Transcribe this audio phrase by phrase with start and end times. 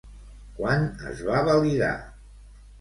[0.59, 1.95] Quan es va validar?